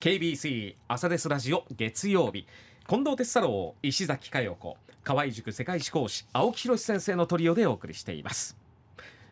[0.00, 2.46] KBC 朝ですラジオ月曜日。
[2.88, 4.76] 近藤哲太郎石崎佳代子。
[5.02, 8.56] 河合塾世界史講師青木宏先生のトリオでお送りしています。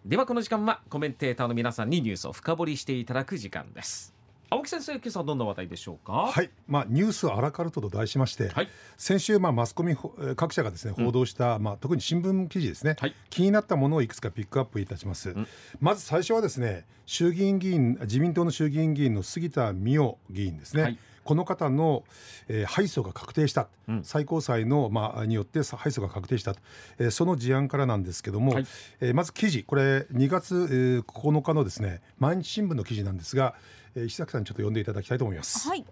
[0.05, 4.13] ではこの時間はコメンテーターの皆さんにニュースを深掘りしていただく時間です。
[4.49, 6.13] 青木先生今朝どんな話題でしょうか？
[6.13, 8.69] はい、まあ、ニュースアラカルトと題しまして、はい。
[8.97, 9.97] 先週、まあ、マスコミ
[10.37, 13.15] 各社がですね報道した、まあ、特に新聞記事ですね、はい。
[13.29, 15.35] 気になったものをいくつかピックアップいたします、
[15.81, 22.05] まず最初はですね衆議院議員自民党の衆議院議員の杉田水脈議員ですね、はいこの方の、
[22.49, 23.69] えー敗訴が確定した、
[24.03, 26.61] 最高裁の、まあ、によって敗訴が確定したと、
[26.99, 28.67] えーその事案からなんですけども、はい。
[29.01, 29.65] えーまず記事。
[29.65, 33.55] これ2月、えー9日のですね毎日新聞の記事なんですが、
[33.97, 35.69] えー石崎さんにちょっと読んでいただきたいと思います。
[35.69, 35.85] はい、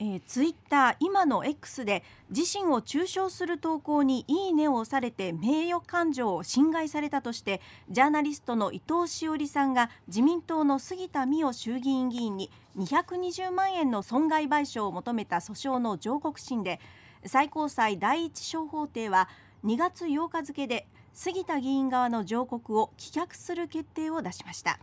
[0.00, 16.80] えー、ツイッター今の X で自身を中傷する投稿にいいねを押されて名誉感情を侵害されたとしてジャーナリストの伊藤詩織さんが自民党の杉田水脈衆議院議員に220万円の損害賠償を求めた訴訟の上告審で
[17.24, 19.28] 最高裁第一小法廷は
[19.64, 24.78] 2月8日付で杉田議員側の上告を棄却する決定を出しました。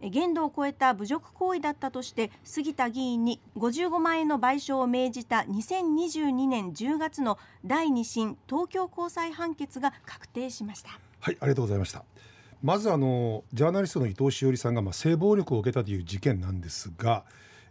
[0.00, 10.90] 限度を超えた侮辱行為だったとして杉田議員に55万円の賠償を命じた2022年10月の第2審東京高裁判決が確定しました。
[11.20, 12.04] はい、ありがとうございました。
[12.62, 17.24] まずあのジャーナリストの伊藤詩織さんがまあ性暴力を受けたという事件なんですが、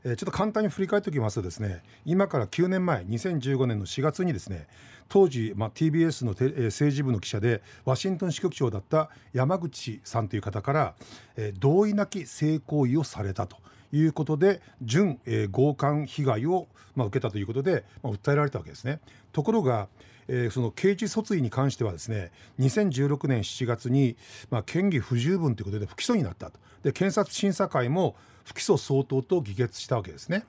[0.05, 4.67] えちょっと簡単に振り返っておきますとですね、今から9年前、2015年の4月にですね、
[5.09, 10.95] 当時まあ TBS のテレえー政治部の記者でワシントン支局長だった山口さんという方から、
[11.35, 13.57] えー同意なき性行為をされたと。
[13.91, 18.99] いうことで準、えー強姦被害を、まあ、受けたということで、まあ、訴えられたわけですね。
[19.31, 19.87] ところが、
[20.27, 24.17] えーその刑事訴追に関してはですね2016年7月に、
[24.51, 28.15] まあ、嫌疑不十分ということで不起訴になったとで検察審査会も
[28.45, 30.45] 不起訴相当と議決したわけですね。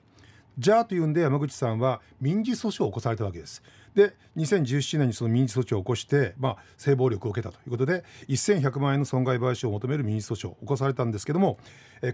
[0.57, 3.61] じゃあというんで山口さんは民事訴訟を起こされたわけです。
[3.93, 11.57] で2017年にその民事訴訟を起こして、まあ、性暴力を受けたということで1100万円の損害賠償を求める民事訴訟を起こされたんですけども、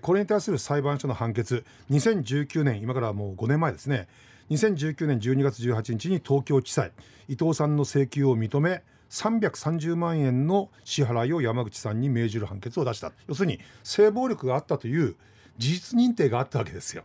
[0.02, 4.08] これに対する裁判所の判決2019年今からもう5年前ですね
[4.50, 6.92] 2019年12月18日に東京地裁
[7.28, 15.16] 伊藤さんの請求を認め330万円の支払いを山口さんに命じる判決を出した要するに性暴力があったという
[15.58, 17.04] 事実認定があったわけですよ。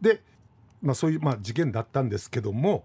[0.00, 0.20] で、
[0.82, 2.84] まあ、そういう、まあ、事件だったんですけども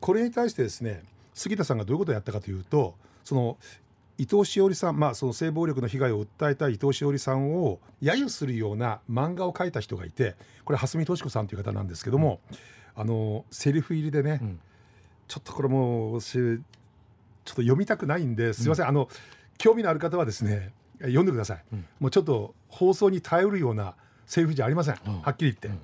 [0.00, 1.02] これに対してですね
[1.34, 2.94] 杉田さんがどういうことをやったかというと
[3.24, 3.56] その
[4.18, 12.40] 伊藤詩織さん、まあ、その性暴力の被害を訴えた伊藤詩織さんを揶揄するような漫画を描いた人がいてこれ蓮見敏子さんという方なんですけども、
[12.96, 14.40] あのセリフ入りでね、
[15.28, 16.58] ちょっとこれもうしちょっ
[17.44, 19.08] と読みたくないんですいません、あの
[19.56, 21.64] 興味のある方はですね読んでください、
[22.00, 23.94] もうちょっと放送に頼るような
[24.28, 25.80] セリフじゃありません、はっきり言って。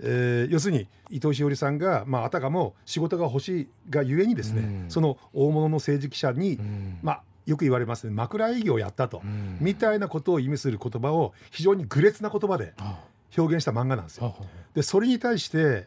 [0.00, 6.58] えー要するに伊藤詩織さんが、まあ、あたかも仕事が欲しいがゆえにですね、その大物の政治記者に、
[7.02, 9.22] まあ、よく言われますね枕営業をやったと、
[9.60, 12.74] みたいなことを意味する言葉を非常に愚劣な言葉で
[13.36, 14.36] 表現した漫画なんですよ。
[14.74, 15.86] でそれに対して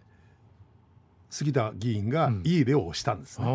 [1.30, 3.46] 杉田議員がいい例を押したんですね。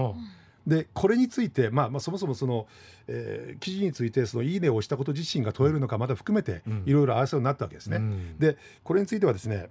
[0.66, 2.66] でこれについて、まあ、まあそもそもその、
[3.06, 8.00] えー記事についてそのいいねを押したこと自身が問えるのかまだ含めていろいろ争いになったわけですね。
[8.38, 9.69] でこれについてはですね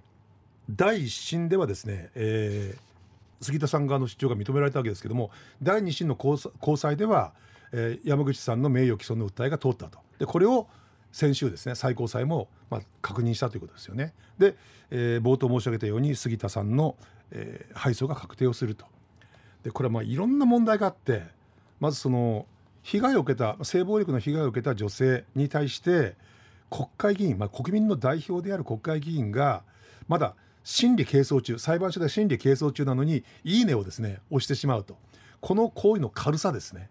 [0.70, 2.86] 第一審ではですね、えー
[3.42, 5.30] 杉田さん側の主張が認められたわけですけども
[5.62, 7.34] 第二審の高裁高裁では、
[7.70, 10.66] えー山口さんの名誉毀損の訴えが通ったとでこれを
[11.12, 14.14] 先週ですね最高裁も、まあ、確認したということですよね。
[14.38, 14.56] で、
[14.90, 16.96] えー冒頭申し上げたように杉田さんの、
[17.30, 18.86] えー敗訴が確定をすると。
[19.66, 21.24] でこれはまあいろんな問題があって
[21.80, 22.46] まずその
[22.84, 26.14] 被害を受けた性暴力の被害を受けた女性に対して
[26.70, 29.64] 国会議員、まあ、国民の代表である国会議員が
[30.06, 34.96] まだ審理係争中裁判所で審理係争中なのに「いいね」をですね押してしまうと
[35.40, 36.88] この行為の軽さですね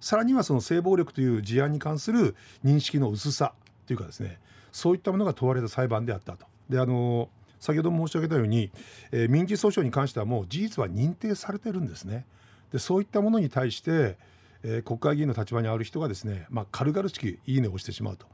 [0.00, 3.52] さらにはその性暴力という事案に関する認識の薄さ
[3.86, 4.38] というかですね
[4.72, 6.46] そういったものが問われた裁判であったと。
[6.70, 7.28] であの
[7.64, 8.70] 先ほど申し上げたように、
[9.10, 12.26] えー民事訴訟に関してはもう事実は認定されてるんですね。
[12.70, 14.18] でそういったものに対して、
[14.62, 18.26] えー国会議員の立場にある人がですね、まあ、軽々しくいいねを押してしまうと。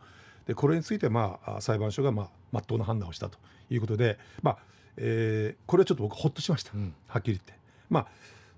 [0.46, 3.38] でこれについて、まあ、あ裁判所が、まあ、真っ当な判断をしたと
[3.70, 4.58] いうことで、まあ
[4.96, 6.72] えーこれはちょっと僕ほっとしました、
[7.06, 7.54] はっきり言って。
[7.88, 8.06] まあ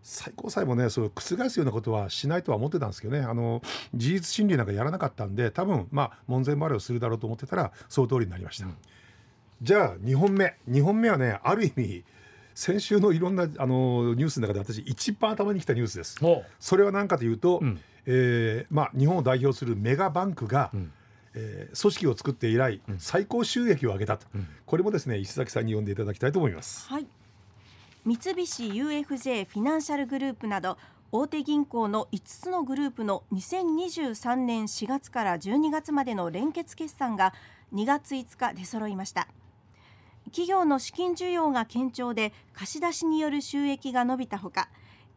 [0.02, 3.62] 最高裁もねそう覆すようなことはしないとは思ってたんですけどねあの
[3.94, 8.66] 事実審理なんかやらなかったんで多分まあ門前払いをするだろうと思ってたらその通りになりました、
[9.62, 10.56] じゃあ2本目。
[10.68, 12.04] 2本目はねある意味
[12.54, 16.18] 先週のいろんなあのニュースの中で私一番頭にきたニュースです。
[16.58, 17.60] それは何かというと、
[18.04, 20.70] えーまあ、日本を代表するメガバンクが、
[21.34, 24.46] えー組織を作って以来、最高収益を上げたと、うん。
[24.66, 26.86] これもですね石崎さんに読んでいただきたいと思います。
[26.88, 27.06] はい。
[28.04, 30.76] 三菱 UFJ フィナンシャルグループなど
[31.12, 37.32] 大手銀行の5つのグループの2023年4月から12月までの連結決算が
[37.72, 39.28] 2月5日出揃いました
[40.26, 44.68] 企業の資金需要が堅調で貸し出しによる収益が伸びたほか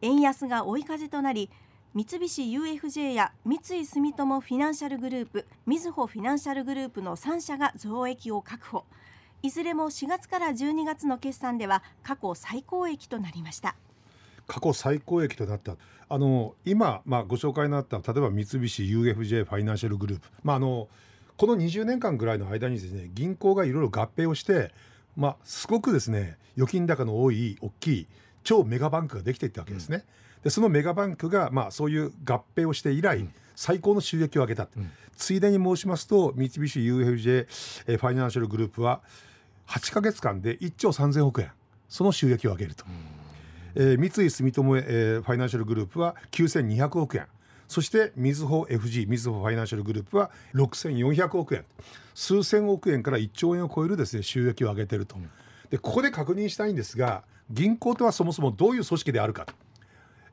[0.02, 1.50] 円安が追い風となり
[1.96, 8.84] 三菱 UFJ や三井住友フィナンシャルグループみずほフィナンシャルグループの3社が増益を確保。
[9.42, 13.76] いずれも4月から12月の決算では過去最高益となりました。
[14.46, 15.76] 過去最高益となった。
[16.10, 20.88] あの今、まあ、ご紹介になった例えば三菱 UFJ ファイナンシャルグループ、まあ、あの
[21.38, 24.70] この20年間ぐらいの間にですね銀行がいろいろ合併をして、
[25.16, 28.06] まあ、すごくですね預金高の多い大きい
[28.44, 30.04] 超メガバンクができていったわけですね。
[30.44, 34.68] でそのメガバンクが、まあ、そういう合併をして以来、最高の収益を上げた、
[35.16, 37.46] ついでに申しますと三菱 UFJ
[37.88, 39.00] えーファイナンシャルグループは
[39.66, 41.50] 8か月間で1兆3000億円
[41.88, 42.84] その収益を上げると。
[43.74, 47.26] えー三井住友、えーファイナンシャルグループは9200億円
[47.68, 51.64] そしてみずほ FG みずほファイナンシャルグループは6400億円。
[52.14, 55.16] 数千億円から1兆円を超えるですね収益を上げていると、
[55.70, 59.54] でここで確認したいんですが銀行とはそもそもどういう組織であるかと、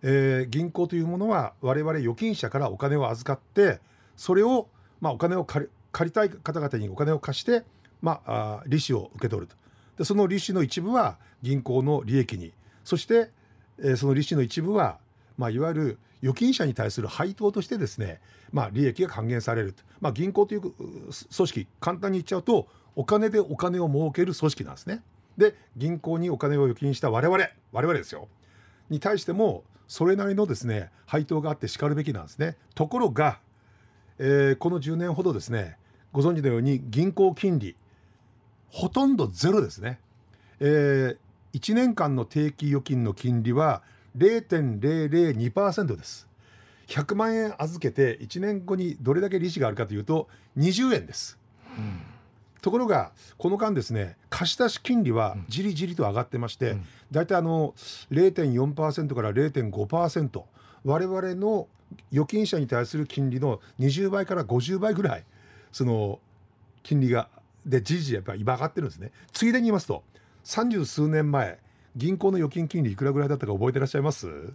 [0.01, 3.79] えー銀行というものは我々預金者からお金を預かって
[4.15, 4.67] それを、
[5.01, 7.63] まあ、お金を借り借りたい方々にお金を貸して、
[8.01, 9.55] まあ、あー利子を受け取ると。
[9.97, 12.53] でその利子の一部は銀行の利益に。
[12.83, 13.29] そして、
[13.77, 14.97] えーその利子の一部は、
[15.37, 18.21] まあ、いわゆる預金者に対する配当としてですね、
[18.51, 20.71] まあ、利益が還元されると、まあ、銀行という組
[21.29, 25.01] 織簡単に言っちゃうとお金でお金を儲ける組織なんですね。
[25.37, 27.37] で銀行にお金を預金した我々
[27.71, 28.27] 我々ですよ
[28.91, 32.55] に対してもそれなりのですね配当があってしかるべきなんですね。
[32.75, 33.39] ところが、
[34.19, 35.77] えーこの10年ほどですね
[36.11, 37.75] ご存知のように銀行金利
[38.69, 39.99] ほとんどゼロですね。
[40.59, 41.17] えー、
[41.53, 43.83] 1年間の定期預金の金利は
[44.17, 46.27] 0.002%です。
[46.87, 50.27] 100万円預けて1年後にどれだけ利子があるかというと
[50.57, 51.37] 20円です。
[52.61, 56.77] ところがこの間ですね貸し出し金利はじりじりと上がってまして、
[57.11, 57.73] 大体あの
[58.11, 60.43] 0.4%から0.5%
[60.85, 61.67] 我々の
[62.11, 65.23] 預金者に対する金利の20倍から50倍ぐらい
[65.71, 66.19] その
[66.83, 67.29] 金利が
[67.65, 69.11] でじりじりやっぱり今上がってるんですね。
[69.31, 70.03] ついでに言いますと
[70.43, 71.59] 三十数年前
[71.95, 74.53] 銀行の預金金利いくらぐらいだったか覚えてらっしゃいます、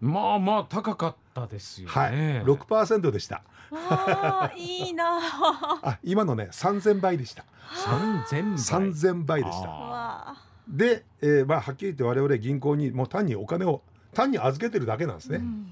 [0.00, 1.92] まあまあ高かったですよね。
[1.92, 2.12] はい。
[2.44, 3.42] 6%でした。
[3.72, 5.18] あーいいな。
[5.18, 5.80] あ。
[5.82, 7.44] あ今のね3000倍でした。
[7.74, 8.58] 三千倍。
[8.58, 10.36] 3000倍でした。
[10.68, 13.82] で、えーまあはっきり言って我々銀行にもう単にお金を
[14.12, 15.66] 単に預けてるだけなんですね、うん。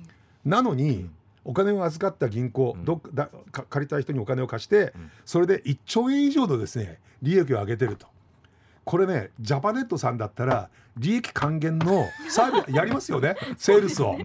[0.45, 1.09] なのに、
[1.45, 2.85] お金を預かった銀行、うん。
[2.85, 5.11] どっかだか借りたい人にお金を貸して、うん。
[5.25, 8.07] それで1兆円以上のですね利益を上げてると
[8.85, 14.17] これねジャパネットさんだったら利益還元のサービス やりますよねセールスを。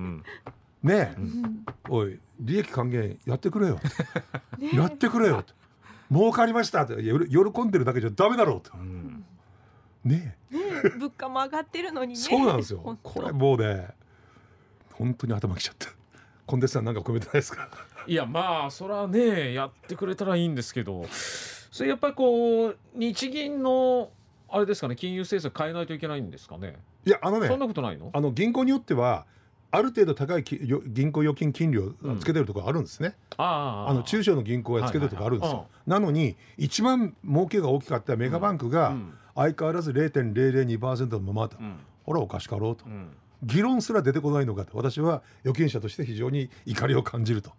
[0.84, 1.66] ねえ、うん。
[1.90, 3.80] おい利益還元やってくれよ。
[4.74, 5.44] やってくれよ。
[5.44, 5.54] と
[6.12, 6.84] 儲かりました。
[6.84, 8.62] って喜んでるだけじゃダメだろう。
[8.62, 9.26] とうん。
[10.04, 10.56] ねえ。
[10.56, 10.62] ね
[10.98, 12.20] 物価も上がってるのにね。
[12.20, 12.98] そうなんですよ。
[13.04, 13.90] これもうね
[14.94, 15.90] 本当に頭きちゃった。
[16.46, 17.70] コンデンサーなんか込めてないですか？
[18.08, 21.06] いやまあそれはねやってくれたらいいんですけど。
[21.12, 24.10] それやっぱりこう日銀の
[24.52, 26.78] あれですかね金融政策変えないといけないんですかね？
[27.06, 28.10] いやあのねそんなことないの？
[28.14, 29.26] あの銀行によっては
[29.72, 39.14] ある程度高い銀行預金金利をつけてるところあるんですね、ああの中小の銀行がつけてるところあるんですよ、なのに一番儲けが大きかったメガバンクがうん。
[39.36, 41.78] 相変わらず0.002%のままだ、うん。
[42.04, 43.08] ほらおかしかろうと、うん。
[43.42, 47.52] 議論すら出てこないのかと私は預金者として非常に怒りを感じると。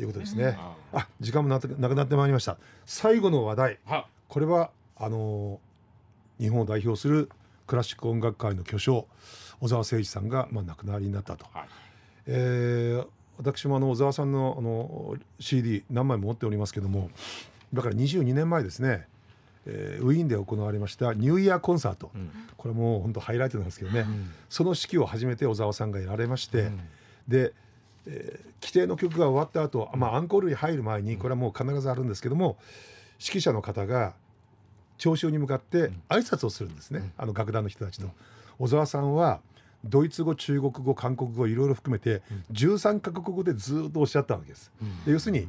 [0.00, 2.56] いうことですね、ああ時間もなってなくなってまいりました。
[2.86, 3.78] 最後の話題。
[3.84, 5.71] はこれはあのー
[6.42, 7.30] 日本を代表する
[7.66, 9.06] クラシック音楽界の巨匠
[9.60, 11.68] 小沢誠二さんが、まあ、亡くなりになったと、はい。
[12.26, 13.06] えー
[13.38, 17.10] 私もあの小沢さんのあの CD 何枚も持っておりますけども
[17.72, 19.08] だから22年前ですね、
[19.66, 22.30] えーウィーンで行われましたニューイヤーコンサート、うん。
[22.56, 24.30] これもう本当ハイライトなんですけどね、ん。
[24.50, 26.80] その指揮を初めて小沢さんがやられまして、うん。
[27.26, 27.52] で、
[28.06, 32.58] えー規定の曲が終わった後、まあアンコールに入る前にこれはもう必ずあるんですけども
[33.18, 34.14] 指揮者の方が
[35.02, 38.08] 聴衆に向かって挨拶をするんですね、あの楽団の人たちと。
[38.60, 39.40] 小沢さんは
[39.84, 44.70] ドイツ語中国語韓国語いろいろ含めて13カ国語でずっとおっしゃったわけです。
[45.04, 45.48] で要するに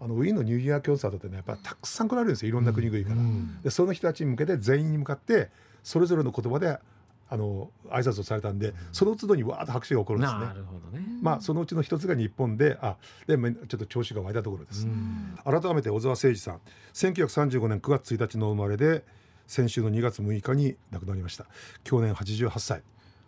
[0.00, 3.22] あのウィーンのニューイヤーコンサートってねやっぱりたくさん来られるんですよいろんな国々から。
[3.62, 5.48] でその人たちに向けて全員に向かって
[5.82, 6.78] それぞれの言葉で
[7.28, 10.40] あの挨拶をされたんで、その都度にわーっと拍手が起こるんですね。
[10.40, 11.04] なるほどね。
[11.22, 14.86] まあそのうちの一つが日本であでめちょっと調子が湧いたところです。
[14.86, 16.60] うん改めて小沢誠二さん
[16.92, 19.04] 1935年9月1日の生まれで
[19.46, 21.46] 先週の2月6日に亡くなりました
[21.82, 22.82] 去年88歳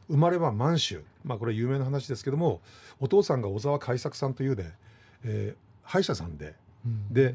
[0.09, 2.61] 生まれは満州まあこれ有名な話ですけども
[3.01, 4.73] お父さんが小沢海作さんというね、
[5.25, 6.57] えー歯医者さんで
[7.11, 7.35] で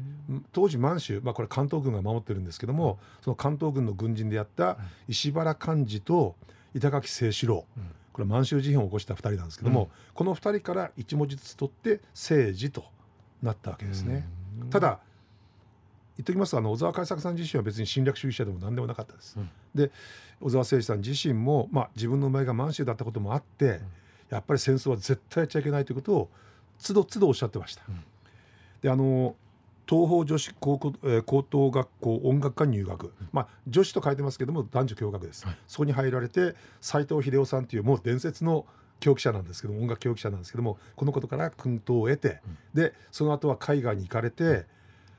[0.52, 4.78] 当時満州、まあ、これ関東軍が守ってるんですけども、その関東軍の軍人であった
[5.08, 6.34] 石原寛治と
[6.74, 7.66] 板垣清志郎、
[8.12, 12.84] これ満州事変を起こした2人なんですけども、この2人から1文字ずつ取って政治と
[13.42, 14.26] なったわけですね。
[14.70, 15.00] ただ
[16.18, 19.36] 言っときますとあの小沢海作さん自身は別に侵略主義者でも何でもなかったです。
[19.38, 19.50] うん。
[19.74, 19.90] で
[20.40, 23.80] 小沢誠二さん自身も、まあ、自分の生まれが満州だったこともあって、
[24.28, 26.30] やっぱり戦争は絶対やっちゃいけないということを
[26.78, 27.82] つどつどおっしゃってました。
[28.82, 29.34] であの
[29.88, 38.64] 東方女子高校、えー高等学校音楽科に入学、まあ、女子と書いてますけども男女共学です、そこに入られて斉藤秀夫さんというもう伝説の
[39.00, 42.40] 教記者なんですけども音楽教記者なんですけどもこのことから薫陶を得て、
[42.74, 44.66] でその後は海外に行かれて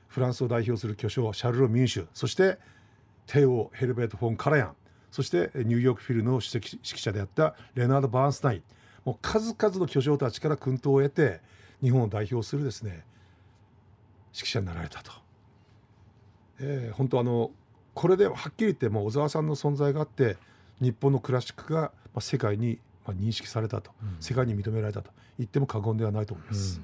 [0.08, 2.58] フランスを代表する巨匠シャルロ・ミンシュそして
[3.26, 4.74] 帝王ヘルベート・フォン・カラヤン
[5.10, 8.62] そしてえーニューヨークフィルの首席指揮者であったレナード・バーンスタイン。
[9.04, 11.40] もう数々の巨匠たちから薫陶を得て
[11.82, 13.04] 日本を代表するですね
[14.34, 15.12] 指揮者になられたと。
[16.60, 17.50] えー本当あの
[17.94, 20.36] これではっきり言ってもう小沢さんの存在があって
[20.80, 26.80] 日本のクラシックが、まあ、世界に、まあ、認識されたと、世界に認められたと言っても過言ではないと思います。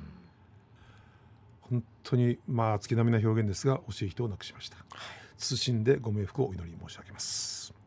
[1.62, 4.76] 本当にまあ月並みな表現ですが惜しい人を亡くしました。
[5.38, 7.79] 謹んでご冥福をお祈り申し上げます。